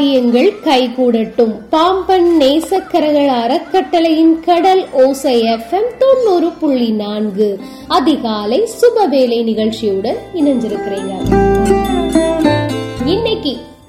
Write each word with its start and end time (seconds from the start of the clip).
காரியங்கள் 0.00 0.52
கைகூடட்டும். 0.64 1.52
பாம்பன் 1.70 2.36
நேசக்கரகள் 2.40 3.28
அறக்கட்டளையின் 3.42 4.40
கடல் 4.40 4.86
ஓசை 4.92 5.42
எஃப்எம் 5.42 5.90
தொண்ணூறு 5.98 6.48
புள்ளி 6.60 6.90
நான்கு. 6.90 7.58
அதிகாலை 7.88 8.68
சுபவேளை 8.80 9.42
நிகழ்ச்சியுடன் 9.42 10.16
இணைஞ்சிருக்கிறீங்க 10.34 11.12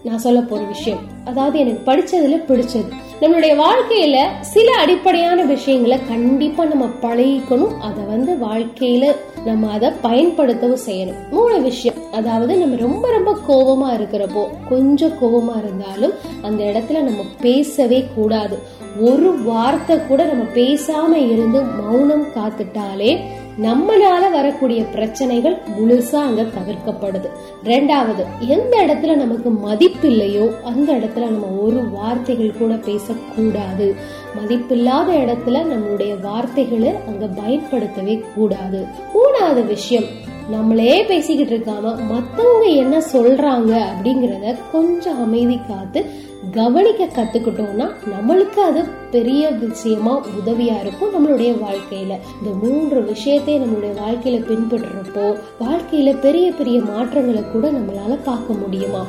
நான் 0.03 0.17
சொல்ல 0.17 0.41
போற 0.41 0.63
விஷயம். 0.63 0.99
அதாவது 1.25 1.59
எனக்கு 1.59 1.91
படிச்சதுல 1.91 2.51
பிடிச்சது. 2.51 2.91
நம்மளுடைய 3.21 3.63
வாழ்க்கையில 3.63 4.23
சில 4.41 4.75
அடிப்படையான 4.77 5.43
விஷயங்களை 5.43 5.99
கண்டிப்பா 6.07 6.65
நம்ம 6.65 6.85
பழகிக்கணும். 7.01 7.77
அதை 7.77 8.03
வந்து 8.03 8.33
வாழ்க்கையில 8.33 9.15
நம்ம 9.45 9.71
அதை 9.71 9.89
பயன்படுத்தவும் 10.03 10.77
செய்யணும். 10.85 11.29
மூணு 11.31 11.61
விஷயம். 11.61 12.11
அதாவது 12.11 12.57
நம்ம 12.57 12.75
ரொம்ப 12.75 13.11
ரொம்ப 13.11 13.37
கோபமா 13.47 13.93
இருக்கிறப்போ 13.93 14.47
கொஞ்சம் 14.69 15.13
கோபமா 15.21 15.57
இருந்தாலும் 15.57 16.13
அந்த 16.41 16.63
இடத்துல 16.63 17.01
நம்ம 17.01 17.21
பேசவே 17.41 18.07
கூடாது. 18.15 18.79
ஒரு 18.99 19.43
வார்த்தை 19.43 19.97
கூட 20.07 20.25
நம்ம 20.25 20.43
பேசாம 20.43 21.31
இருந்து 21.31 21.61
மௌனம் 21.61 22.27
காத்துட்டாலே 22.35 23.19
நம்மளால 23.59 24.31
வரக்கூடிய 24.31 24.83
பிரச்சனைகள் 24.83 25.57
முழுசா 25.79 26.15
அங்க 26.15 26.41
தவிர்க்கப்படுது. 26.41 27.29
ரெண்டாவது 27.63 28.25
எந்த 28.39 28.85
இடத்துல 28.87 29.15
நமக்கு 29.15 29.49
மதிப்பு 29.49 30.09
இல்லையோ 30.09 30.51
அந்த 30.63 30.93
இடத்துல 30.93 31.19
நம்ம 31.19 31.47
ஒரு 31.47 31.89
வார்த்தைகள் 31.89 32.57
கூட 32.59 32.73
பேசக்கூடாது. 32.73 33.95
மதிப்பில்லாத 34.39 35.09
இடத்துல 35.23 35.73
நம்மளுடைய 35.73 36.19
வார்த்தைகளை 36.21 36.93
அங்க 37.07 37.27
பயன்படுத்தவே 37.27 38.23
கூடாது. 38.35 38.85
மூணாவது 39.13 39.65
விஷயம் 39.65 40.03
நம்மளே 40.49 41.03
பேசிக்கிட்டு 41.03 41.57
இருக்காம 41.57 42.07
மத்தவங்க 42.09 42.65
என்ன 42.65 42.97
சொல்றாங்க 43.13 43.81
அப்படிங்கறத 43.91 44.55
கொஞ்சம் 44.71 45.23
அமைதி 45.23 45.59
காத்து 45.67 46.29
கவனிக்க 46.49 47.05
கத்துக்கிட்டோம்னா 47.05 47.91
நம்மளுக்கு 48.13 48.59
அது 48.59 48.83
பெரிய 49.11 49.49
விஷயமா 49.49 50.25
உதவியா 50.25 50.79
இருக்கும் 50.79 51.13
நம்மளுடைய 51.13 51.55
வாழ்க்கையில. 51.63 52.13
இந்த 52.37 52.49
மூன்று 52.61 53.03
விஷயத்தை 53.03 53.59
நம்மளுடைய 53.59 53.93
வாழ்க்கையில 54.05 54.39
பின்பற்றுறப்போ 54.49 55.35
வாழ்க்கையில 55.59 56.19
பெரிய 56.19 56.51
பெரிய 56.51 56.79
மாற்றங்களை 56.79 57.43
கூட 57.51 57.71
நம்மளால 57.71 58.17
பார்க்க 58.23 58.53
முடியுமா? 58.53 59.05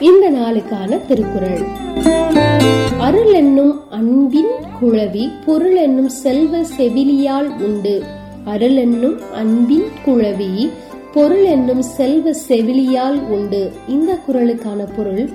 இந்த 0.00 0.30
நாளுக்கான 0.30 1.06
திருக்குறள். 1.06 1.64
அருள் 2.98 3.32
என்னும் 3.32 3.90
அன்பின் 3.90 4.52
குழவி 4.82 5.30
பொருள் 5.46 5.76
என்னும் 5.76 6.08
செல்வ 6.08 6.64
செவிலியால் 6.78 7.60
உண்டு. 7.60 8.02
அருள் 8.44 8.76
என்னும் 8.76 9.20
அன்பின் 9.32 9.86
குழவி 10.06 10.70
பொருள் 11.12 11.44
என்னும் 11.44 11.82
செல்வ 11.82 12.32
செவிலியால் 12.48 13.28
உண்டு. 13.28 13.72
இந்த 13.88 14.18
குரலுக்கான 14.28 14.86
பொருள் 14.96 15.30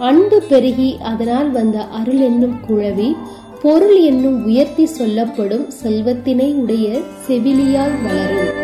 அன்பு 0.00 0.42
பெருகி 0.48 0.98
அதனால் 1.02 1.50
வந்த 1.50 1.84
அருள் 1.84 2.18
என்னும் 2.18 2.56
குழவி 2.68 3.16
பொருள் 3.62 3.96
என்னும் 3.96 4.44
உயர்த்தி 4.44 4.86
சொல்லப்படும் 4.86 5.66
செல்வத்தினை 5.82 6.54
உடைய 6.54 7.00
செவிலியால் 7.26 8.02
வளரும். 8.02 8.54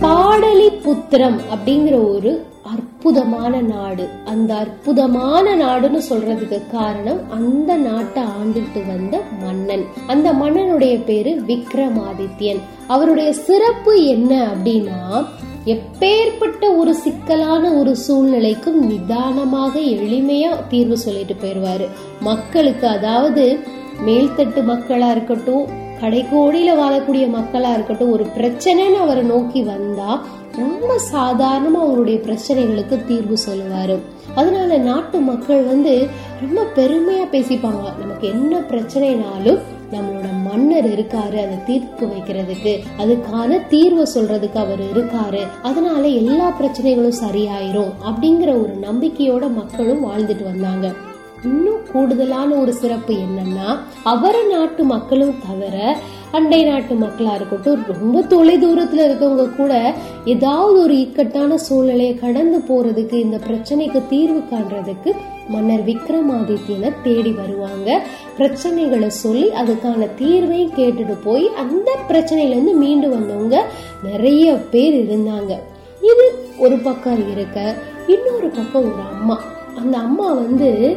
பாடலி 0.00 0.68
புத்திரம் 0.68 1.38
அப்படிங்கிற 1.54 2.10
ஒரு 2.10 2.46
அற்புதமான 2.62 3.60
நாடு. 3.60 4.08
அந்த 4.24 4.54
அற்புதமான 4.54 5.56
நாடுன்னு 5.56 6.00
சொல்றதுக்கு 6.10 6.70
காரணம் 6.70 7.30
அந்த 7.30 7.76
நாட்டை 7.76 8.22
ஆண்டுட்டு 8.22 8.86
வந்த 8.86 9.20
மன்னன். 9.40 9.84
அந்த 10.06 10.32
மன்னனுடைய 10.32 11.04
பேரு 11.04 11.42
விக்ரமாதித்யன். 11.46 12.60
அவருடைய 12.86 13.32
சிறப்பு 13.32 14.06
என்ன 14.06 14.48
அப்படின்னா 14.52 15.24
எப்பேற்பட்ட 15.72 16.64
ஒரு 16.76 16.94
சிக்கலான 16.94 17.70
ஒரு 17.72 17.92
சூழ்நிலைக்கும் 18.06 18.78
நிதானமாக 18.90 19.80
எளிமையா 19.80 20.50
தீர்வு 20.68 20.96
சொல்லிட்டு 20.98 21.34
போயிடுவார் 21.42 21.84
மக்களுக்கு 22.20 22.86
அதாவது 22.86 23.44
மேல்தட்டு 24.06 24.60
மக்களா 24.70 25.10
இருக்கட்டும் 25.10 25.66
கடைக்கோடியில 26.00 26.70
வாழக்கூடிய 26.82 27.24
மக்களா 27.36 27.70
இருக்கட்டும் 27.72 28.10
ஒரு 28.10 28.26
பிரச்சனைன்னு 28.36 28.98
அவரை 29.04 29.22
நோக்கி 29.22 29.62
வந்தா 29.62 30.10
ரொம்ப 30.56 31.00
சாதாரணமா 31.12 31.80
அவருடைய 31.86 32.18
பிரச்சனைகளுக்கு 32.18 32.96
தீர்வு 33.06 33.36
சொல்லுவாரு. 33.48 33.96
அதனால 34.34 34.78
நாட்டு 34.78 35.18
மக்கள் 35.18 35.62
வந்து 35.62 35.94
ரொம்ப 36.40 36.62
பெருமையா 36.76 37.26
பேசிப்பாங்க. 37.34 37.84
நமக்கு 37.98 38.28
என்ன 38.28 38.60
பிரச்சனைனாலும் 38.70 39.60
நம்மளோட 39.92 40.32
மன்னர் 40.44 40.86
இருக்காரு 40.86 41.36
அதை 41.44 41.64
தீர்த்து 41.66 42.06
வைக்கிறதுக்கு. 42.06 42.80
அதுக்கான 42.98 43.66
தீர்வு 43.66 44.08
சொல்றதுக்கு 44.14 44.56
அவர் 44.56 44.80
இருக்காரு. 44.80 45.46
அதனால 45.62 46.06
எல்லா 46.06 46.56
பிரச்சனைகளும் 46.60 47.12
சரியாயிரும் 47.24 47.92
அப்படிங்கிற 48.04 48.48
ஒரு 48.48 48.78
நம்பிக்கையோட 48.82 49.54
மக்களும் 49.54 50.04
வாழ்ந்துட்டு 50.04 50.44
வந்தாங்க. 50.44 50.92
இன்னும் 51.44 51.80
கூடுதலான 51.92 52.54
ஒரு 52.54 52.72
சிறப்பு 52.72 53.14
என்னன்னா 53.14 53.78
அவர 54.04 54.42
நாட்டு 54.50 54.84
மக்களும் 54.84 55.34
தவிர 55.46 55.96
அண்டை 56.32 56.64
நாட்டு 56.64 56.94
மக்களா 56.94 57.34
இருக்கட்டும் 57.34 57.84
ரொம்ப 57.86 58.22
தொலை 58.22 58.58
தூரத்தில் 58.58 59.00
இருக்கவங்க 59.00 59.56
கூட 59.56 59.94
ஏதாவது 60.24 60.82
ஒரு 60.82 61.00
இக்கட்டான 61.00 61.56
சூழ்நிலையை 61.56 62.14
கடந்து 62.14 62.58
போறதுக்கு 62.58 63.12
இந்த 63.12 63.38
பிரச்சனைக்கு 63.48 64.02
தீர்வு 64.08 64.38
காண்றதுக்கு 64.38 65.12
மன்னர் 65.48 65.84
விக்ரமாதித்யனை 65.84 66.92
தேடி 67.02 67.30
வருவாங்க. 67.30 68.00
பிரச்சனைகளை 68.38 69.06
சொல்லி 69.06 69.48
அதுக்கான 69.48 70.08
தீர்வையும் 70.18 70.74
கேட்டுட்டு 70.76 71.16
போய் 71.24 71.48
அந்த 71.56 71.96
பிரச்சனையிலேருந்து 72.08 72.74
மீண்டு 72.74 73.08
வந்தவங்க 73.10 73.64
நிறைய 74.02 74.52
பேர் 74.52 74.94
இருந்தாங்க. 74.94 75.54
இது 76.02 76.26
ஒரு 76.58 76.78
பக்கம் 76.78 77.30
இருக்க 77.30 77.74
இன்னொரு 78.06 78.48
பக்கம் 78.48 78.92
ஒரு 78.92 79.02
அம்மா. 79.12 79.40
அந்த 79.76 79.98
அம்மா 79.98 80.32
வந்து 80.32 80.96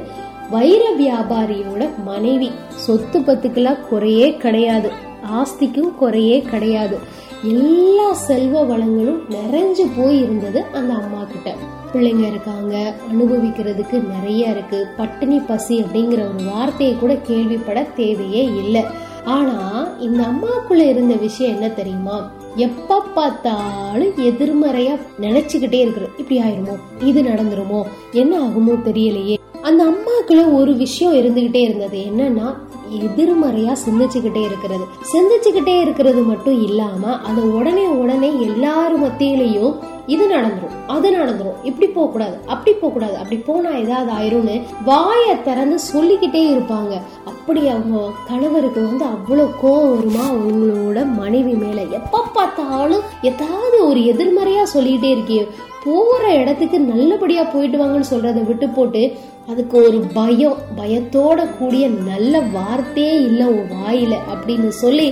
வைர 0.50 0.84
வியாபாரியோட 1.00 1.90
மனைவி. 2.06 2.52
சொத்து 2.68 3.20
பத்துக்கெல்லாம் 3.20 3.88
குறையே 3.90 4.38
கிடையாது. 4.38 5.10
ஆஸ்திக்கும் 5.26 5.96
குறையே 5.96 6.42
கிடையாது. 6.42 6.98
எல்லா 7.44 8.14
செல்வ 8.14 8.64
வளங்களும் 8.64 9.22
நிறைஞ்சு 9.30 9.92
போய் 9.98 10.22
இருந்தது 10.22 10.64
அந்த 10.74 10.94
அம்மா 10.94 11.24
கிட்ட. 11.24 11.56
பிள்ளைங்க 11.94 12.28
இருக்காங்க 12.28 12.94
அனுபவிக்கிறதுக்கு 13.14 14.08
நிறைய 14.08 14.50
இருக்கு. 14.50 14.88
பட்டினி 14.98 15.40
பசி 15.40 15.84
அப்படிங்கிற 15.84 16.12
ஒரு 16.12 16.44
வார்த்தையை 16.54 16.96
கூட 16.96 17.14
கேள்விப்பட 17.14 17.94
தேவையே 17.96 18.44
இல்லை. 18.44 18.84
ஆனா 19.24 19.88
இந்த 20.00 20.24
அம்மாக்குள்ள 20.24 20.90
இருந்த 20.90 21.16
விஷயம் 21.16 21.54
என்ன 21.54 21.70
தெரியுமா? 21.70 22.32
எப்ப 22.56 23.02
பார்த்தாலும் 23.16 24.14
எதிர்மறையா 24.18 25.00
நினைச்சுக்கிட்டே 25.22 25.74
இருக்கிறது. 25.74 26.12
இப்படி 26.18 26.40
ஆயிருமோ? 26.40 27.04
இது 27.04 27.22
நடந்துருமோ? 27.22 27.84
என்ன 28.12 28.40
ஆகுமோ 28.40 28.80
தெரியலையே. 28.86 29.38
அந்த 29.62 29.82
அம்மாக்குள்ள 29.84 30.54
ஒரு 30.54 30.74
விஷயம் 30.74 31.14
இருந்துகிட்டே 31.14 31.56
இருந்தது. 31.56 31.98
என்னன்னா 31.98 32.54
எதிர்மறையா 33.00 33.76
சிந்திச்சுக்கிட்டே 33.86 34.44
இருக்கிறது. 34.44 34.86
சிந்திச்சுக்கிட்டே 35.14 35.82
இருக்கிறது 35.82 36.22
மட்டும் 36.22 36.64
இல்லாம 36.64 37.20
அதை 37.20 37.44
உடனே 37.44 37.86
உடனே 37.86 38.32
எல்லாரும் 38.42 39.04
மத்தியிலையும் 39.04 39.78
இது 40.08 40.28
நடந்துரும். 40.28 40.76
அது 40.88 41.12
நடந்துரும். 41.12 41.60
இப்படி 41.64 41.92
போக 41.92 42.12
கூடாது 42.12 42.38
அப்படி 42.46 42.76
போக 42.76 42.94
கூடாது 42.94 43.16
அப்படி 43.16 43.38
போனா 43.38 43.70
ஏதாவது 43.76 44.12
ஆயிரும்னு 44.12 44.62
வாயை 44.86 45.42
திறந்து 45.42 45.80
சொல்லிக்கிட்டே 45.94 46.44
இருப்பாங்க. 46.56 46.94
அப்படி 47.26 47.68
அவங்க 47.68 48.12
கணவருக்கு 48.28 48.82
வந்து 48.82 49.06
அவ்வளவு 49.06 49.50
கோவம் 49.64 49.96
வருமா? 49.96 50.26
அவங்களோட 50.32 51.12
மனைவி 51.12 51.54
மேல. 51.54 51.82
எப்ப 51.82 52.24
பார்த்தாலும் 52.34 53.02
ஏதாவது 53.22 53.88
ஒரு 53.88 54.00
எதிர்மறையா 54.00 54.64
சொல்லிக்கிட்டே 54.64 55.12
இருக்கியே 55.16 55.48
போகிற 55.86 56.34
இடத்துக்கு 56.34 56.80
நல்லபடியாக 56.80 57.52
போயிட்டு 57.52 57.78
வாங்கன்னு 57.78 58.12
சொல்கிறத 58.12 58.46
விட்டு 58.46 58.70
போட்டு 58.70 59.02
அதுக்கு 59.48 59.78
ஒரு 59.78 60.00
பயம் 60.14 60.58
பயத்தோட 60.78 61.58
கூடிய 61.60 61.88
நல்ல 61.88 62.40
வார்த்தையே 62.40 63.16
இல்லை 63.22 63.46
உன் 63.46 63.68
வாயில் 63.68 64.18
அப்படின்னு 64.34 64.68
சொல்லி 64.68 65.08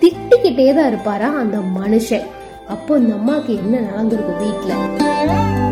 திட்டிக்கிட்டே 0.00 0.74
தான் 0.74 0.86
இருப்பாரா 0.86 1.30
அந்த 1.36 1.58
மனுஷன். 1.80 2.26
அப்போ 2.68 2.96
இந்த 2.96 3.14
அம்மாவுக்கு 3.14 3.54
என்ன 3.54 3.80
நடந்திருக்கும் 3.80 4.42
வீட்டில் 4.42 5.71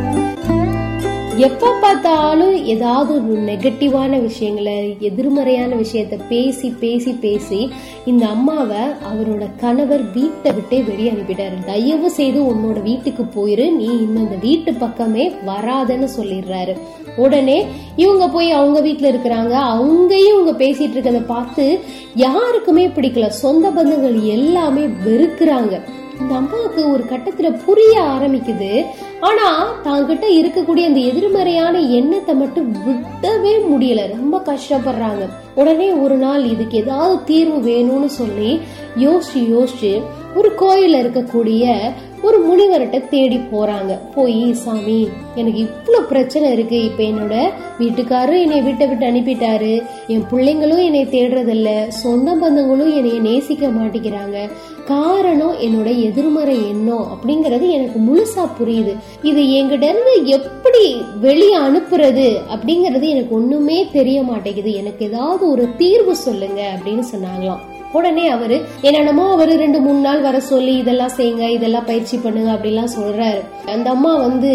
எப்ப 1.46 1.68
பார்த்தாலும் 1.80 2.56
ஏதாவது 2.64 3.12
ஒரு 3.14 3.42
நெகட்டிவான 3.42 4.20
விஷயங்களை 4.20 4.96
எதிர்மறையான 5.00 5.74
விஷயத்த 5.74 6.20
பேசி 6.28 6.68
பேசி 6.80 7.12
பேசி 7.12 7.70
இந்த 8.04 8.26
அம்மாவை 8.26 8.82
அவரோட 9.10 9.46
கணவர் 9.60 10.12
வீட்டை 10.12 10.52
விட்டே 10.52 10.78
வெளியே 10.80 11.10
அனுப்பிட்டாரு. 11.10 11.64
தயவு 11.66 12.10
செய்து 12.10 12.42
உன்னோட 12.42 12.82
வீட்டுக்கு 12.82 13.22
போயிரு. 13.22 13.76
நீ 13.76 13.84
இன்னும் 13.84 14.24
இந்த 14.24 14.36
வீட்டு 14.40 14.74
பக்கமே 14.74 15.32
வராதன்னு 15.46 16.08
சொல்லிடுறாரு. 16.18 16.74
உடனே 17.16 17.66
இவங்க 17.96 18.28
போய் 18.28 18.50
அவங்க 18.50 18.80
வீட்டுல 18.80 19.12
இருக்கிறாங்க. 19.12 19.54
அவங்கையும் 19.72 20.32
இவங்க 20.32 20.64
பேசிட்டு 20.64 20.96
இருக்கதை 20.96 21.22
பார்த்து 21.26 21.80
யாருக்குமே 22.14 22.88
பிடிக்கல. 22.88 23.26
சொந்த 23.26 23.70
பந்தங்கள் 23.70 24.22
எல்லாமே 24.22 24.84
வெறுக்கிறாங்க. 25.06 25.80
இந்த 26.20 26.34
அம்மாவுக்கு 26.34 26.92
ஒரு 26.92 27.04
கட்டத்துல 27.10 27.64
புரிய 27.64 28.00
ஆரம்பிக்குது. 28.00 28.84
ஆனா 29.20 29.72
தாங்கிட்ட 29.84 30.24
இருக்கக்கூடிய 30.38 30.84
அந்த 30.84 31.00
எதிர்மறையான 31.00 31.78
எண்ணத்தை 31.78 32.34
மட்டும் 32.34 32.74
விடவே 32.74 33.54
முடியல. 33.72 34.08
ரொம்ப 34.08 34.42
கஷ்டப்படுறாங்க. 34.44 35.28
உடனே 35.54 35.90
ஒரு 35.90 36.16
நாள் 36.16 36.44
இதுக்கு 36.44 36.78
ஏதாவது 36.78 37.24
தீர்வு 37.24 37.70
வேணும்னு 37.70 38.06
சொல்லி 38.06 38.60
யோசிச்சு 38.96 39.40
யோசிச்சு 39.56 40.02
ஒரு 40.34 40.52
கோயில 40.58 40.92
இருக்கக்கூடிய 40.92 41.92
ஒரு 42.22 42.38
முனிவர்கிட்ட 42.48 43.08
தேடி 43.08 43.36
போறாங்க. 43.36 43.98
போய் 44.14 44.54
சாமி 44.54 45.08
எனக்கு 45.34 45.58
இவ்வளவு 45.58 46.04
பிரச்சனை 46.04 46.52
இருக்கு. 46.52 46.84
இப்ப 46.84 47.02
என்னோட 47.02 47.50
வீட்டுக்காரரும் 47.78 48.40
என்னை 48.40 48.60
வீட்டை 48.60 48.86
விட்டு 48.86 49.06
அனுப்பிட்டாரு. 49.06 49.82
என் 50.06 50.24
பிள்ளைங்களும் 50.30 50.84
என்னை 50.84 51.04
தேடுறதில்ல. 51.06 51.88
சொந்த 51.88 52.34
பந்தங்களும் 52.34 52.94
என்னைய 52.94 53.20
நேசிக்க 53.20 53.68
மாட்டேங்கிறாங்க. 53.68 54.50
காரணம் 54.86 55.54
என்னோட 55.60 55.88
எதிர்மறை 56.02 56.68
எண்ணம் 56.68 57.06
அப்படிங்கறது 57.14 57.68
எனக்கு 57.70 57.98
முழுசா 58.00 58.48
புரியுது. 58.60 58.96
இது 59.22 59.42
என்கிட்ட 59.42 59.82
இருந்து 59.82 60.26
எப்படி 60.26 61.02
வெளியே 61.20 61.58
அனுப்புறது 61.58 62.28
அப்படிங்கறது 62.54 63.08
எனக்கு 63.08 63.34
ஒண்ணுமே 63.34 63.86
தெரிய 63.92 64.22
மாட்டேங்குது. 64.22 64.72
எனக்கு 64.72 65.06
ஏதாவது 65.06 65.50
ஒரு 65.50 65.68
தீர்வு 65.76 66.16
சொல்லுங்க 66.16 66.62
அப்படின்னு 66.74 67.02
சொன்னாங்களாம். 67.16 67.69
உடனே 67.92 68.28
அவரு 68.28 68.56
என்னென்னமோ 68.80 69.24
அவரு 69.32 69.56
ரெண்டு 69.56 69.80
மூணு 69.80 69.98
நாள் 69.98 70.20
வர 70.20 70.40
சொல்லி 70.40 70.76
இதெல்லாம் 70.76 71.14
செய்யுங்க 71.16 71.48
இதெல்லாம் 71.50 71.84
பயிற்சி 71.84 72.16
பண்ணுங்க 72.16 72.50
அப்படிலாம் 72.52 72.94
சொல்றாரு. 72.98 73.40
அந்த 73.66 73.90
அம்மா 73.90 74.16
வந்து 74.16 74.52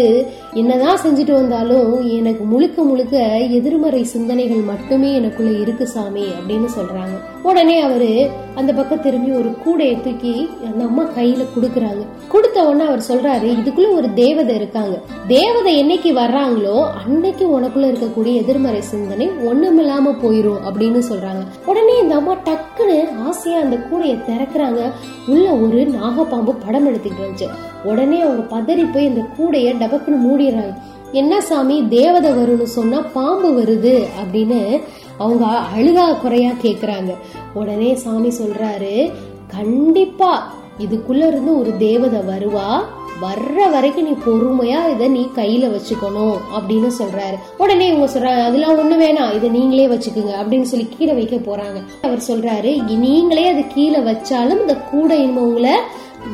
என்னதான் 0.52 0.98
செஞ்சுட்டு 1.00 1.32
வந்தாலும் 1.32 2.08
எனக்கு 2.08 2.44
முழுக்க 2.44 2.82
முழுக்க 2.82 3.16
எதிர்மறை 3.38 4.04
சிந்தனைகள் 4.04 4.56
மட்டுமே 4.56 5.14
எனக்குள்ள 5.14 5.58
இருக்கு 5.58 5.86
சாமி 5.86 6.22
அப்படின்னு 6.22 6.68
சொல்றாங்க. 6.78 7.42
உடனே 7.42 7.80
அவரு 7.80 8.30
அந்த 8.54 8.72
பக்கம் 8.72 9.00
திரும்பி 9.00 9.30
ஒரு 9.30 9.48
கூடையை 9.48 10.00
தூக்கி 10.00 10.48
அந்த 10.64 10.84
அம்மா 10.84 11.02
கையில 11.02 11.44
குடுக்கறாங்க. 11.56 12.06
கொடுத்த 12.28 12.64
உடனே 12.64 12.84
அவர் 12.84 13.04
சொல்றாரு 13.08 13.46
இதுக்குள்ள 13.46 13.94
ஒரு 13.94 14.14
தேவதை 14.14 14.54
இருக்காங்க. 14.54 15.00
தேவதை 15.28 15.84
என்னைக்கு 15.84 16.16
வர்றாங்களோ 16.16 16.88
அன்னைக்கு 17.06 17.60
உனக்குள்ள 17.60 17.92
இருக்கக்கூடிய 17.92 18.34
எதிர்மறை 18.34 18.80
சிந்தனை 18.80 19.28
ஒண்ணுமில்லாம 19.28 20.14
போயிரும் 20.22 20.62
அப்படின்னு 20.64 21.02
சொல்றாங்க. 21.12 21.66
உடனே 21.66 21.98
இந்த 21.98 22.14
அம்மா 22.14 22.34
டக்குன்னு 22.34 23.18
ஆசையா 23.18 23.60
அந்த 23.60 23.76
கூடையை 23.76 24.18
திறக்கிறாங்க. 24.30 24.92
உள்ள 25.26 25.50
ஒரு 25.50 25.78
நாகப்பாம்பு 25.78 26.54
படம் 26.66 26.94
எடுத்துக்கிட்டு 26.94 27.24
வந்துச்சு. 27.26 27.48
உடனே 27.84 28.20
அவங்க 28.20 28.56
பதறி 28.56 28.92
போய் 28.92 29.06
அந்த 29.06 29.20
கூடைய 29.38 29.74
டபக்குன்னு 29.82 30.44
மூடிடுறாங்க 30.46 30.74
என்ன 31.12 31.40
சாமி 31.40 31.88
தேவதை 31.88 32.30
வரும்னு 32.30 32.62
சொன்னா 32.62 32.98
பாம்பு 33.00 33.62
வருது 33.62 34.04
அப்படின்னு 34.22 34.80
அவங்க 35.18 35.46
அழுகா 35.46 36.20
குறையா 36.20 36.50
கேக்குறாங்க. 36.62 37.14
உடனே 37.54 37.94
சாமி 37.94 38.28
சொல்றாரு 38.28 39.12
கண்டிப்பா 39.46 40.52
இதுக்குள்ள 40.78 41.26
இருந்து 41.26 41.58
ஒரு 41.58 41.76
தேவதை 41.76 42.20
வருவா 42.20 42.80
வர்ற 43.22 43.70
வரைக்கும் 43.70 44.04
நீ 44.04 44.10
பொறுமையா 44.10 44.88
இத 44.88 45.08
நீ 45.08 45.28
கையில 45.34 45.66
வச்சுக்கணும் 45.74 46.36
அப்படின்னு 46.56 46.90
சொல்றாரு. 46.98 47.36
உடனே 47.58 47.88
இவங்க 47.88 48.18
சொல்றாங்க 48.18 48.42
அதெல்லாம் 48.44 48.78
ஒண்ணு 48.78 48.96
வேணாம் 49.04 49.34
இதை 49.34 49.48
நீங்களே 49.48 49.86
வச்சுக்கோங்க 49.86 50.34
அப்படின்னு 50.42 50.62
சொல்லி 50.62 50.86
கீழே 50.98 51.12
வைக்க 51.12 51.36
போறாங்க. 51.36 51.78
அவர் 52.02 52.18
சொல்றாரு 52.28 52.98
நீங்களே 52.98 53.48
அது 53.48 53.66
கீழே 53.74 53.98
வச்சாலும் 53.98 54.60
இந்த 54.60 54.76
கூடை 54.76 55.26
உங்களை 55.26 55.76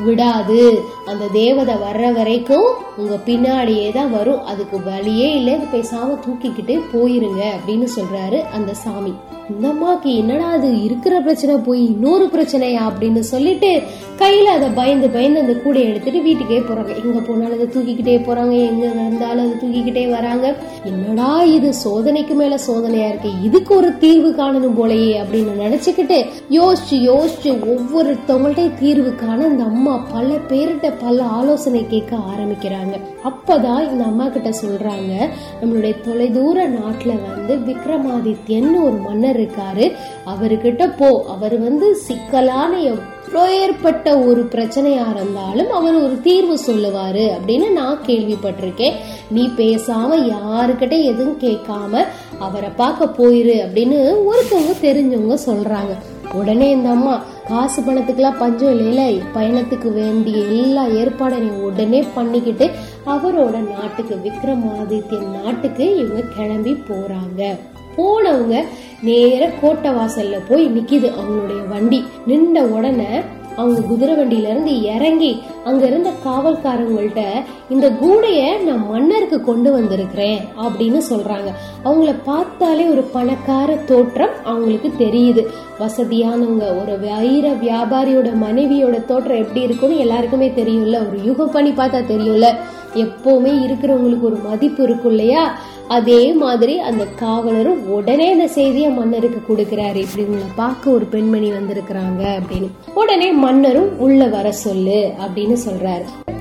விடாது. 0.05 0.81
அந்த 1.05 1.25
தேவதை 1.33 1.75
வர்ற 1.75 2.13
வரைக்கும் 2.13 2.71
உங்க 2.97 3.15
பின்னாடியே 3.25 3.93
தான் 3.93 4.11
வரும். 4.11 4.43
அதுக்கு 4.43 4.83
வழியே 4.83 5.35
இல்லை. 5.35 5.53
இது 5.53 5.65
பேசாம 5.77 6.17
தூக்கிக்கிட்டே 6.25 6.79
போயிருங்க 6.93 7.43
அப்படின்னு 7.55 7.87
சொல்றாரு 7.95 8.41
அந்த 8.49 8.73
சாமி. 8.73 9.13
இந்த 9.49 9.67
அம்மாக்கு 9.67 10.15
என்னடா 10.15 10.49
அது 10.49 10.83
இருக்கிற 10.83 11.19
பிரச்சனை 11.19 11.55
போய் 11.55 11.85
இன்னொரு 11.85 12.25
பிரச்சனையா 12.25 12.79
அப்படின்னு 12.89 13.19
சொல்லிட்டு 13.19 13.81
கையில 14.17 14.43
அதை 14.43 14.69
பயந்து 14.69 15.09
பயந்து 15.09 15.39
அந்த 15.39 15.53
கூடையை 15.53 15.87
எடுத்துட்டு 15.87 16.21
வீட்டுக்கே 16.21 16.59
போறாங்க. 16.59 17.03
எங்க 17.03 17.19
போனாலும் 17.19 17.53
அதை 17.53 17.67
தூக்கிக்கிட்டே 17.67 18.25
போறாங்க. 18.25 18.51
எங்க 18.51 18.85
இருந்தாலும் 18.85 19.45
அதை 19.45 19.55
தூக்கிக்கிட்டே 19.61 20.09
வராங்க. 20.09 20.55
என்னடா 20.83 21.43
இது? 21.43 21.73
சோதனைக்கு 21.73 22.33
மேல 22.33 22.59
சோதனையா 22.67 23.07
இருக்கு. 23.07 23.29
இதுக்கு 23.43 23.75
ஒரு 23.75 23.97
தீர்வு 23.97 24.31
காணணும் 24.31 24.79
போலயே 24.79 25.15
அப்படின்னு 25.23 25.51
நினைச்சுக்கிட்டு 25.65 26.25
யோசிச்சு 26.49 26.99
யோசிச்சு 27.11 27.51
ஒவ்வொருத்தவங்கள்ட்ட 27.73 28.71
தீர்வு 28.79 29.15
காண 29.15 29.45
இந்த 29.45 29.63
அம்மா 29.63 29.82
அம்மா 29.83 30.03
பல 30.11 30.27
பேர்கிட்ட 30.49 30.89
பல 30.99 31.23
ஆலோசனை 31.37 31.79
கேட்க 31.87 32.11
ஆரம்பிக்கிறாங்க. 32.33 32.95
அப்பதான் 33.29 33.81
இந்த 33.89 34.03
அம்மா 34.03 34.25
கிட்ட 34.27 34.49
சொல்றாங்க 34.61 35.13
நம்மளுடைய 35.61 35.93
தொலைதூர 36.05 36.67
நாட்டுல 36.75 37.13
வந்து 37.25 37.55
விக்ரமாதித்யன்னு 37.69 38.77
ஒரு 38.83 38.99
மன்னர் 39.07 39.39
இருக்காரு. 39.41 39.87
அவர்கிட்ட 40.33 40.87
போ 41.01 41.09
அவர் 41.33 41.55
வந்து 41.65 41.89
சிக்கலான 42.05 42.71
எவ்வளோ 42.91 43.43
ஏற்பட்ட 43.63 44.15
ஒரு 44.19 44.47
பிரச்சனையா 44.55 45.09
இருந்தாலும் 45.15 45.73
அவர் 45.79 45.99
ஒரு 46.05 46.15
தீர்வு 46.21 46.57
சொல்லுவாரு 46.69 47.27
அப்படின்னு 47.35 47.69
நான் 47.71 48.01
கேள்விப்பட்டிருக்கேன். 48.07 48.97
நீ 49.29 49.45
பேசாம 49.61 50.23
யாருக்கிட்ட 50.35 50.95
எதுவும் 51.11 51.37
கேட்காம 51.45 52.05
அவரை 52.39 52.71
பார்க்க 52.81 53.15
போயிரு 53.21 53.57
அப்படின்னு 53.67 53.99
ஒருத்தவங்க 54.31 54.75
தெரிஞ்சவங்க 54.87 55.39
சொல்றாங்க. 55.49 55.93
உடனே 56.33 56.69
இந்த 56.69 56.89
அம்மா 56.89 57.23
காசு 57.47 57.81
பணத்துக்கெல்லாம் 57.81 58.37
பஞ்சம் 58.39 58.79
இல்லையில 58.79 59.21
பயணத்துக்கு 59.33 59.93
வேண்டிய 59.93 60.37
எல்லா 60.37 60.87
ஏற்பாடும் 60.87 61.61
உடனே 61.61 62.03
பண்ணிக்கிட்டு 62.15 62.69
அவரோட 63.05 63.71
நாட்டுக்கு 63.77 64.19
விக்ரமாதித்யன் 64.23 65.43
நாட்டுக்கு 65.43 65.97
இவங்க 65.97 66.21
கிளம்பி 66.35 66.71
போறாங்க. 66.71 67.57
போனவங்க 67.97 68.63
நேர 69.01 69.51
கோட்டை 69.61 69.91
வாசல்ல 69.91 70.39
போய் 70.49 70.69
நிக்குது 70.69 71.11
அவங்களுடைய 71.19 71.67
வண்டி. 71.67 72.03
நின்ற 72.27 72.61
உடனே 72.61 73.21
அவங்க 73.55 73.81
குதிரை 73.81 74.15
வண்டியில 74.15 74.49
இருந்து 74.49 74.81
இறங்கி 74.81 75.41
அங்க 75.63 75.85
இருந்த 75.85 76.09
காவல்காரங்கள்ட்ட 76.25 77.21
இந்த 77.69 77.89
கூடைய 77.89 78.63
நான் 78.63 78.87
மன்னருக்கு 78.87 79.41
கொண்டு 79.41 79.71
வந்திருக்கிறேன் 79.71 80.39
அப்படின்னு 80.61 81.01
சொல்றாங்க. 81.09 81.49
அவங்கள 81.85 82.15
பார்த்தாலே 82.25 82.85
ஒரு 82.85 83.01
பணக்கார 83.01 83.75
தோற்றம் 83.75 84.29
அவங்களுக்கு 84.43 84.93
தெரியுது. 84.99 85.45
வசதியானவங்க 85.79 86.81
ஒரு 86.81 86.99
வைர 86.99 87.51
வியாபாரியோட 87.51 88.33
மனைவியோட 88.41 89.05
தோற்றம் 89.05 89.37
எப்படி 89.37 89.61
இருக்கும்னு 89.61 89.97
எல்லாருக்குமே 89.97 90.49
தெரியும்ல. 90.49 91.07
ஒரு 91.07 91.23
யுகம் 91.23 91.51
பண்ணி 91.51 91.69
பார்த்தா 91.69 92.01
தெரியும்ல. 92.09 92.55
எப்பவுமே 92.93 93.53
இருக்கிறவங்களுக்கு 93.65 94.21
ஒரு 94.21 94.35
மதிப்பு 94.35 94.83
இருக்கும் 94.83 95.09
இல்லையா? 95.09 95.59
அதே 95.87 96.33
மாதிரி 96.33 96.79
அந்த 96.79 97.05
காவலரும் 97.15 97.91
உடனே 97.91 98.31
அந்த 98.31 98.47
செய்தியை 98.47 98.89
மன்னருக்கு 98.89 99.53
கொடுக்கிறாரு. 99.53 99.95
இப்படி 99.95 100.25
உங்களை 100.25 100.47
பார்க்க 100.55 100.89
ஒரு 100.89 101.05
பெண்மணி 101.05 101.51
வந்திருக்கிறாங்க 101.51 102.23
அப்படின்னு. 102.23 102.69
உடனே 102.93 103.31
மன்னரும் 103.31 103.99
உள்ள 103.99 104.27
வர 104.27 104.51
சொல்லு 104.51 105.11
அப்படின்னு 105.27 105.57
சொல்றாரு. 105.67 106.31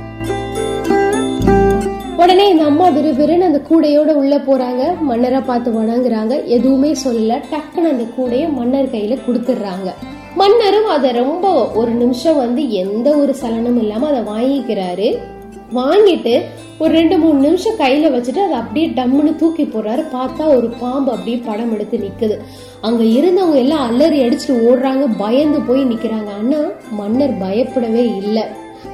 உடனே 2.17 2.49
இந்த 2.49 2.65
அம்மா 2.65 2.89
விறுவிறுன்னு 2.89 3.41
அந்த 3.41 3.63
கூடையோட 3.71 4.13
உள்ள 4.15 4.37
போறாங்க. 4.37 5.01
மன்னரை 5.01 5.41
பார்த்து 5.41 5.71
வணங்குறாங்க. 5.71 6.45
எதுவுமே 6.45 6.93
சொல்லல. 6.93 7.41
டக்குன்னு 7.51 7.91
அந்த 7.91 8.05
கூடைய 8.19 8.53
மன்னர் 8.53 8.89
கையில 8.89 9.19
கொடுத்துடுறாங்க. 9.29 9.93
மன்னரும் 10.35 10.87
அதை 10.87 11.11
ரொம்ப 11.11 11.71
ஒரு 11.71 11.91
நிமிஷம் 11.91 12.37
வந்து 12.37 12.71
எந்த 12.71 13.17
ஒரு 13.17 13.35
சலனமும் 13.35 13.79
இல்லாம 13.79 14.07
அதை 14.07 14.21
வாங்கிக்கிறாரு. 14.21 15.19
வாங்கிட்டு 15.75 16.43
ஒரு 16.79 16.93
ரெண்டு 16.93 17.19
மூணு 17.19 17.39
நிமிஷம் 17.39 17.75
கையில 17.75 18.17
வச்சுட்டு 18.17 18.39
அதை 18.39 18.53
அப்படியே 18.53 18.87
டம்முன்னு 18.87 19.37
தூக்கி 19.37 19.63
போடுறாரு. 19.63 20.05
பார்த்தா 20.13 20.57
ஒரு 20.57 20.69
பாம்பு 20.81 21.11
அப்படியே 21.11 21.37
படம் 21.37 21.73
எடுத்து 21.73 21.99
நிக்குது. 21.99 22.39
அங்க 22.81 23.05
இருந்தவங்க 23.05 23.55
எல்லாம் 23.55 23.89
அலறி 23.89 24.21
அடிச்சுட்டு 24.23 24.61
ஓடுறாங்க. 24.71 25.09
பயந்து 25.19 25.61
போய் 25.61 25.85
நிக்கிறாங்க. 25.85 26.31
ஆனா 26.37 26.59
மன்னர் 26.91 27.39
பயப்படவே 27.39 28.17
இல்லை. 28.17 28.43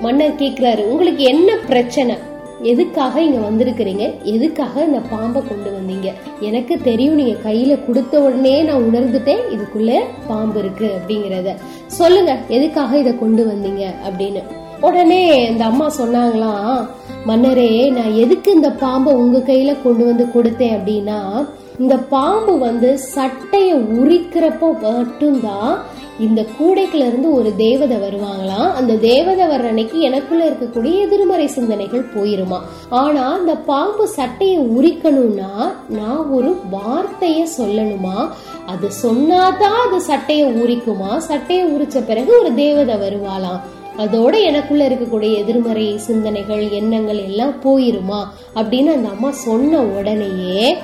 மன்னர் 0.00 0.34
கேக்குறாரு 0.34 0.82
உங்களுக்கு 0.82 1.24
என்ன 1.24 1.56
பிரச்சனை? 1.68 2.16
எதுக்காக 2.62 3.22
இங்க 3.22 3.48
வந்திருக்கிறீங்க? 3.48 4.22
எதுக்காக 4.22 4.84
இந்த 4.84 4.98
பாம்பை 5.10 5.42
கொண்டு 5.42 5.70
வந்தீங்க? 5.70 6.12
எனக்கு 6.40 6.78
தெரியும் 6.82 7.14
நீங்க 7.14 7.50
கையில 7.50 7.86
கொடுத்த 7.86 8.20
உடனே 8.20 8.62
நான் 8.62 8.82
உணர்ந்துட்டேன். 8.82 9.40
இதுக்குள்ள 9.50 10.00
பாம்பு 10.26 10.58
இருக்கு 10.58 10.90
அப்படிங்கறத. 10.98 11.54
சொல்லுங்க 11.86 12.38
எதுக்காக 12.48 12.98
இதை 12.98 13.18
கொண்டு 13.18 13.46
வந்தீங்க? 13.46 13.90
அப்படின்னு. 14.10 14.42
உடனே 14.80 15.50
இந்த 15.50 15.64
அம்மா 15.64 15.90
சொன்னாங்களாம் 15.98 16.88
மன்னரே 17.26 17.90
நான் 17.90 18.14
எதுக்கு 18.14 18.52
இந்த 18.52 18.70
பாம்பை 18.70 19.14
உங்க 19.14 19.38
கையில 19.38 19.82
கொண்டு 19.82 20.04
வந்து 20.04 20.24
கொடுத்தேன் 20.24 20.76
அப்படின்னா 20.76 21.48
இந்த 21.78 21.96
பாம்பு 21.96 22.58
வந்து 22.58 22.98
சட்டைய 23.14 23.70
உரிக்கிறப்போ 24.00 24.80
மட்டும்தான் 24.80 25.96
இந்த 26.18 26.46
கூடைக்குள்ள 26.60 27.06
இருந்து 27.08 27.34
ஒரு 27.34 27.56
தேவதை 27.56 27.96
வருவாங்களாம். 27.96 28.72
அந்த 28.72 28.94
தேவதை 28.94 29.46
வர்ற 29.46 29.66
அன்னைக்கு 29.66 30.00
எனக்குள்ள 30.00 30.50
இருக்கக்கூடிய 30.50 30.98
எதிர்மறை 30.98 31.46
சிந்தனைகள் 31.46 32.06
போயிருமா. 32.16 32.58
ஆனா 32.88 33.32
அந்த 33.32 33.54
பாம்பு 33.54 34.08
சட்டையை 34.08 34.58
உரிக்கணும்னா 34.58 35.72
நான் 35.88 36.30
ஒரு 36.30 36.56
வார்த்தைய 36.72 37.46
சொல்லணுமா. 37.58 38.28
அது 38.66 38.88
சொன்னாதான் 39.02 39.80
அது 39.86 40.00
சட்டையை 40.00 40.48
உரிக்குமா. 40.48 41.16
சட்டையை 41.16 41.66
உரிச்ச 41.66 42.06
பிறகு 42.06 42.38
ஒரு 42.38 42.54
தேவதை 42.54 42.94
வருவாளாம். 42.94 43.60
அதோட 43.98 44.34
எனக்குள்ள 44.44 44.88
இருக்கக்கூடிய 44.88 45.34
எதிர்மறை 45.34 45.98
சிந்தனைகள் 45.98 46.70
எண்ணங்கள் 46.70 47.20
எல்லாம் 47.22 47.54
போயிருமா 47.62 48.20
அப்படின்னு 48.54 48.92
அந்த 48.94 49.08
அம்மா 49.08 49.30
சொன்ன 49.30 49.80
உடனேயே 49.82 50.76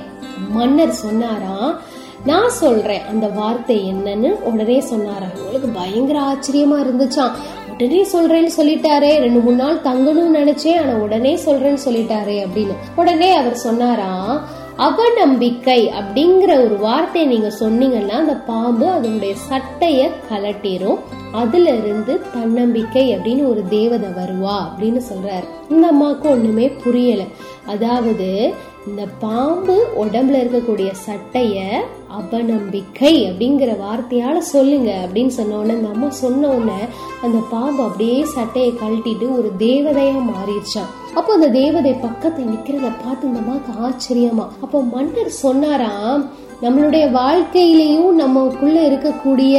மன்னர் 0.49 0.93
சொன்னாராம் 0.93 1.81
நான் 2.25 2.51
சொல்றேன் 2.51 3.05
அந்த 3.11 3.27
வார்த்தை 3.29 3.77
என்னன்னு 3.93 4.31
உடனே 4.51 4.81
சொன்னாரா. 4.81 5.27
உங்களுக்கு 5.39 5.69
பயங்கர 5.69 6.19
ஆச்சரியமா 6.21 6.79
இருந்துச்சாம். 6.85 7.35
உடனே 7.73 8.01
சொல்றேன்னு 8.13 8.51
சொல்லிட்டாரே 8.57 9.13
ரெண்டு 9.19 9.41
மூணு 9.41 9.57
நாள் 9.57 9.85
தங்கணும்னு 9.85 10.39
நினைச்சேன் 10.41 10.81
ஆனா 10.81 10.95
உடனே 10.97 11.35
சொல்றேன்னு 11.37 11.79
சொல்லிட்டாரே 11.85 12.37
அப்படின்னு. 12.47 12.75
உடனே 12.97 13.33
அவர் 13.33 13.55
சொன்னாரா 13.55 14.11
அவநம்பிக்கை 14.79 15.91
அப்படிங்கிற 15.93 16.65
ஒரு 16.65 16.79
வார்த்தையை 16.79 17.31
நீங்க 17.31 17.55
சொன்னீங்கன்னா 17.61 18.09
அந்த 18.09 18.35
பாம்பு 18.35 18.89
அதனுடைய 18.89 19.35
சட்டைய 19.51 20.11
கலட்டிரும். 20.31 20.99
அதுல 21.33 21.71
இருந்து 21.71 22.21
தன்னம்பிக்கை 22.33 23.17
அப்படின்னு 23.17 23.49
ஒரு 23.49 23.65
தேவதை 23.69 24.09
வருவா 24.09 24.57
அப்படின்னு 24.79 25.01
சொல்றாரு. 25.13 25.45
இந்த 25.71 25.87
அம்மாவுக்கு 25.87 26.29
ஒண்ணுமே 26.29 26.69
புரியல. 26.69 27.23
அதாவது 27.67 28.55
இந்த 28.87 29.07
பாம்பு 29.21 29.75
உடம்புல 29.97 30.41
இருக்கக்கூடிய 30.41 30.93
சட்டைய 31.07 31.59
அபநம்பிக்கை 32.11 33.13
அப்படிங்கிற 33.29 33.71
வார்த்தையால 33.79 34.39
சொல்லுங்க 34.39 34.91
அப்படின்னு 35.05 35.29
சொன்ன 35.29 35.57
உடனே 35.57 35.75
இந்த 35.75 35.89
அம்மா 35.89 36.11
சொன்ன 36.11 36.49
உடனே 36.49 36.81
அந்த 37.23 37.39
பாம்பு 37.51 37.83
அப்படியே 37.83 38.25
சட்டையை 38.25 38.73
கழட்டிட்டு 38.73 39.37
ஒரு 39.37 39.51
தேவதையா 39.59 40.17
மாறிடுச்சான் 40.29 40.91
அப்போ 41.15 41.33
அந்த 41.33 41.49
தேவதை 41.51 41.93
பக்கத்துல 42.03 42.51
நிக்கிறத 42.51 42.91
பார்த்து 43.05 43.27
இந்த 43.27 43.39
அம்மாவுக்கு 43.39 43.73
ஆச்சரியமா. 43.87 44.47
அப்போ 44.61 44.83
மன்னர் 44.93 45.29
சொன்னாராம் 45.29 46.23
நம்மளுடைய 46.63 47.11
வாழ்க்கையிலையும் 47.13 48.13
நமக்குள்ள 48.15 48.89
இருக்கக்கூடிய 48.89 49.57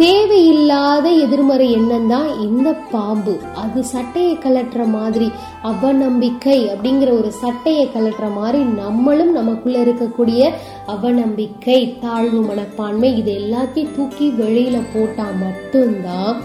தேவையில்லாத 0.00 1.06
எதிர்மறை 1.24 1.72
எண்ணம் 1.72 2.08
தான் 2.08 2.28
இந்த 2.40 2.68
பாம்பு. 2.92 3.34
அது 3.54 3.80
சட்டையை 3.84 4.34
கலட்டுற 4.34 4.82
மாதிரி 4.88 5.28
அவநம்பிக்கை 5.70 6.56
அப்படிங்கிற 6.72 7.10
ஒரு 7.18 7.30
சட்டையை 7.32 7.84
கலட்டுற 7.86 8.28
மாதிரி 8.34 8.60
நம்மளும் 8.80 9.32
நமக்குள்ள 9.32 9.78
இருக்கக்கூடிய 9.78 10.50
அவநம்பிக்கை 10.94 11.78
தாழ்வு 12.00 12.40
மனப்பான்மை 12.40 13.10
இது 13.16 13.32
எல்லாத்தையும் 13.40 13.94
தூக்கி 13.96 14.28
வெளியில 14.40 14.78
போட்டா 14.94 15.26
மட்டும்தான் 15.44 16.36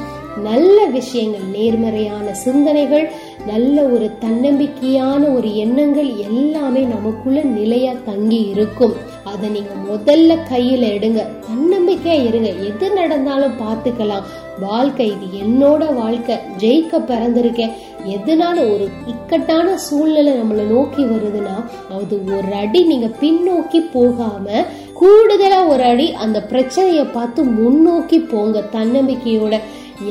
நல்ல 0.44 0.78
விஷயங்கள் 0.98 1.50
நேர்மறையான 1.58 2.34
சிந்தனைகள் 2.46 3.06
நல்ல 3.48 3.84
ஒரு 3.84 4.08
தன்னம்பிக்கையான 4.20 5.22
ஒரு 5.36 5.56
எண்ணங்கள் 5.56 6.10
எல்லாமே 6.30 6.82
நமக்குள்ள 6.94 7.42
நிலையா 7.42 7.94
தங்கி 8.06 8.42
இருக்கும். 8.54 8.96
அதை 9.36 9.50
நீங்க 9.50 9.74
முதல்ல 9.90 10.38
கையில 10.54 10.86
எடுங்க. 10.86 11.26
தன்னம்பிக்கையா 11.46 12.28
இருங்க. 12.28 12.50
எது 12.50 12.94
நடந்தாலும் 12.94 13.60
பார்த்துக்கலாம். 13.60 14.22
வாழ்க்கை 14.60 15.08
இது 15.08 15.46
என்னோட 15.46 15.94
வாழ்க்கை. 15.94 16.36
ஜெயிக்க 16.36 16.98
பிறந்திருக்கேன். 16.98 17.72
எதனால 18.08 18.74
ஒரு 18.74 18.90
இக்கட்டான 19.06 19.78
சூழ்நிலை 19.78 20.34
நம்மளை 20.34 20.64
நோக்கி 20.64 21.04
வருதுன்னா 21.04 21.64
அது 21.90 22.24
ஒரு 22.26 22.54
அடி 22.56 22.84
நீங்க 22.84 23.10
பின்னோக்கி 23.22 23.84
போகாம 23.94 24.66
கூடுதலா 25.02 25.68
ஒரு 25.68 25.84
அடி 25.84 26.14
அந்த 26.14 26.42
பிரச்சனையை 26.42 27.04
பார்த்து 27.04 27.44
முன்னோக்கி 27.44 28.20
போங்க. 28.20 28.64
தன்னம்பிக்கையோட 28.72 29.60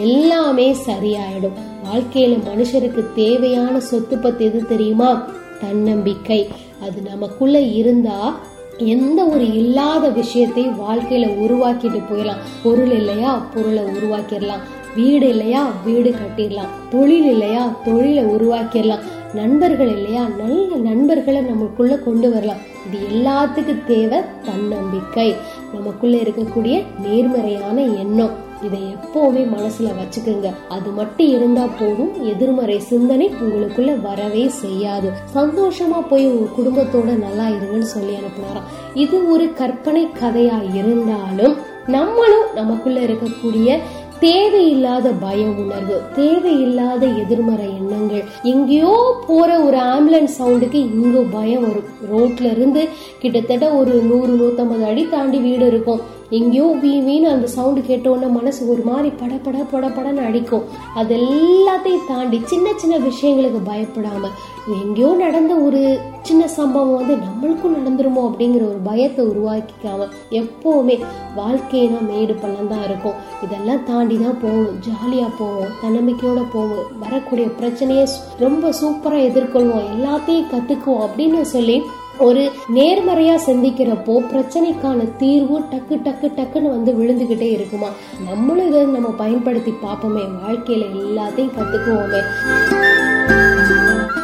எல்லாமே 0.02 0.76
சரியாயிடும். 0.86 1.56
வாழ்க்கையில 1.92 2.38
மனுஷருக்கு 2.54 3.12
தேவையான 3.14 3.80
சொத்து 3.80 4.18
பத்து 4.18 4.44
எது 4.44 4.66
தெரியுமா? 4.66 5.28
தன்னம்பிக்கை. 5.60 6.48
அது 6.82 7.02
நமக்குள்ள 7.02 7.60
இருந்தா 7.60 8.40
எந்த 8.76 9.24
ஒரு 9.24 9.52
இல்லாத 9.52 10.08
விஷயத்தையும் 10.08 10.80
வாழ்க்கையில 10.80 11.26
உருவாக்கிட்டு 11.26 12.02
போயிடலாம். 12.10 12.40
பொருள் 12.62 12.90
இல்லையா 12.90 13.46
பொருளை 13.54 13.82
உருவாக்கிடலாம். 13.82 14.60
வீடு 14.96 15.28
இல்லையா 15.28 15.70
வீடு 15.84 16.14
கட்டிடலாம். 16.14 16.68
தொழில் 16.90 17.24
இல்லையா 17.24 17.76
தொழிலை 17.84 18.24
உருவாக்கிடலாம். 18.24 18.98
நண்பர்கள் 19.34 19.88
இல்லையா 19.88 20.28
நல்ல 20.38 20.76
நண்பர்களை 20.76 21.40
நமக்குள்ள 21.40 21.96
கொண்டு 21.96 22.30
வரலாம். 22.30 22.56
இது 22.92 23.06
எல்லாத்துக்கும் 23.16 23.84
தேவை 23.86 24.18
தன்னம்பிக்கை. 24.44 25.34
நமக்குள்ள 25.72 26.16
இருக்கக்கூடிய 26.16 26.84
நேர்மறையான 27.02 27.82
எண்ணம். 27.82 28.43
இதை 28.62 28.96
எப்பவுமே 28.96 29.42
மனசுல 29.56 29.90
வச்சுக்கோங்க. 30.00 30.54
அது 30.68 30.90
மட்டும் 30.90 31.28
இருந்தா 31.28 31.66
போதும். 31.80 32.24
எதிர்மறை 32.24 32.80
சிந்தனை 32.80 33.30
உங்களுக்குள்ள 33.42 34.00
வரவே 34.00 34.48
செய்யாது. 34.48 35.10
சந்தோஷமா 35.34 36.08
போய் 36.10 36.26
உங்க 36.26 36.46
குடும்பத்தோட 36.58 37.18
நல்லா 37.18 37.46
இருங்கன்னு 37.46 37.80
சொல்லி 37.80 38.12
அனுப்புனாராம். 38.12 38.70
இது 38.94 39.30
ஒரு 39.30 39.52
கற்பனை 39.52 40.08
கதையா 40.20 40.74
இருந்தாலும் 40.74 41.56
நம்மளும் 41.86 42.46
நமக்குள்ள 42.54 43.00
இருக்கக்கூடிய 43.00 43.78
தேவையில்லாத 44.20 45.10
பய 45.10 45.46
உணர்வு 45.46 46.00
தேவையில்லாத 46.14 47.06
எதிர்மறை 47.06 47.66
எண்ணங்கள் 47.66 48.24
எங்கேயோ 48.42 49.16
போற 49.26 49.58
ஒரு 49.60 49.76
ஆம்புலன்ஸ் 49.76 50.36
சவுண்டுக்கு 50.38 50.74
இங்க 50.74 51.20
பயம் 51.30 51.60
வரும். 51.60 51.84
ரோட்ல 52.12 52.50
இருந்து 52.50 52.88
கிட்டத்தட்ட 53.18 53.70
ஒரு 53.70 53.92
நூறு 53.92 54.32
நூத்தம்பது 54.32 54.84
அடி 54.84 55.08
தாண்டி 55.08 55.38
வீடு 55.38 55.66
இருக்கும். 55.66 56.00
எங்கேயோ 56.38 56.66
வீ 56.82 56.90
வீணு 57.06 57.26
அந்த 57.32 57.46
சவுண்டு 57.54 57.80
கேட்டோன்னே 57.88 58.28
மனசு 58.36 58.60
ஒரு 58.72 58.82
மாதிரி 58.90 59.08
படபட 59.20 59.58
படப்படன்னு 59.72 60.22
அடிக்கும். 60.28 60.64
அது 61.00 61.14
எல்லாத்தையும் 61.16 62.06
தாண்டி 62.08 62.38
சின்ன 62.52 62.72
சின்ன 62.82 62.94
விஷயங்களுக்கு 63.08 63.60
பயப்படாமல் 63.70 64.36
எங்கேயோ 64.82 65.08
நடந்த 65.22 65.54
ஒரு 65.66 65.80
சின்ன 66.28 66.42
சம்பவம் 66.58 66.98
வந்து 66.98 67.14
நம்மளுக்கும் 67.24 67.74
நடந்துருமோ 67.78 68.22
அப்படிங்கிற 68.28 68.62
ஒரு 68.70 68.80
பயத்தை 68.88 69.24
உருவாக்கிக்காம 69.32 70.06
எப்போவுமே 70.40 70.96
வாழ்க்கைனா 71.40 72.00
மேடு 72.10 72.34
பள்ளம் 72.42 72.70
தான் 72.72 72.84
இருக்கும். 72.88 73.18
இதெல்லாம் 73.46 73.84
தாண்டி 73.90 74.16
தான் 74.24 74.40
போவோம். 74.44 74.72
ஜாலியாக 74.86 75.32
போவோம். 75.40 75.74
தன்னம்பிக்கையோடு 75.82 76.44
போவோம். 76.56 76.86
வரக்கூடிய 77.02 77.48
பிரச்சனையை 77.60 78.06
ரொம்ப 78.44 78.72
சூப்பராக 78.80 79.28
எதிர்கொள்வோம். 79.30 79.90
எல்லாத்தையும் 79.96 80.50
கற்றுக்குவோம் 80.54 81.04
அப்படின்னு 81.06 81.42
சொல்லி 81.56 81.76
ஒரு 82.18 82.50
நேர்மறையா 82.74 83.38
சிந்திக்கிறப்போ 83.46 84.24
பிரச்சனைக்கான 84.32 85.16
தீர்வு 85.16 85.58
டக்கு 85.58 85.90
டக்கு 85.90 86.30
டக்குன்னு 86.36 86.70
வந்து 86.70 86.92
விழுந்துகிட்டே 86.92 87.50
இருக்குமா? 87.50 87.88
நம்மளும் 88.30 88.68
இதை 88.68 88.82
நம்ம 88.82 89.08
பயன்படுத்தி 89.08 89.70
பார்ப்போமே. 89.70 90.28
வாழ்க்கையில 90.48 90.86
எல்லாத்தையும் 90.94 91.50
கத்துக்குவோமே. 91.58 92.22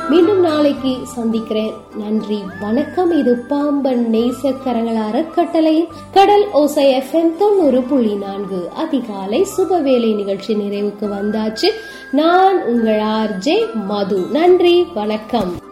மீண்டும் 0.09 0.41
நாளைக்கு 0.41 0.97
சந்திக்கிறேன். 1.05 1.73
நன்றி 1.97 2.43
வணக்கம். 2.61 3.11
இது 3.11 3.39
பாம்பன் 3.49 4.09
நேசக்கரங்கள் 4.13 5.03
அறக்கட்டளையின் 5.13 5.89
கடல் 6.11 6.51
ஓசை 6.53 6.95
எஃப்எம் 6.95 7.37
தொண்ணூறு 7.39 7.83
புள்ளி 7.83 8.15
நான்கு. 8.15 8.69
அதிகாலை 8.77 9.47
சுபவேளை 9.57 10.15
நிகழ்ச்சி 10.15 10.55
நிறைவுக்கு 10.55 11.05
வந்தாச்சு. 11.05 11.71
நான் 12.11 12.65
உங்கள் 12.65 13.01
ஆர்ஜே 13.01 13.73
மது. 13.73 14.27
நன்றி 14.33 14.87
வணக்கம். 14.95 15.69